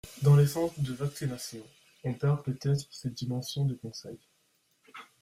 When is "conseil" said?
3.75-4.17